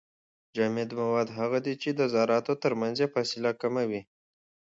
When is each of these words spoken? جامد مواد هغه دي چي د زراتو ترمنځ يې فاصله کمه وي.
جامد 0.55 0.89
مواد 0.99 1.29
هغه 1.39 1.59
دي 1.65 1.73
چي 1.81 1.89
د 1.93 2.01
زراتو 2.13 2.53
ترمنځ 2.63 2.95
يې 3.03 3.07
فاصله 3.13 3.51
کمه 3.61 3.83
وي. 3.89 4.01